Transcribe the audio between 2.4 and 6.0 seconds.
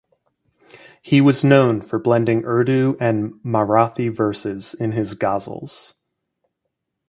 Urdu and Marathi verses in his ghazals.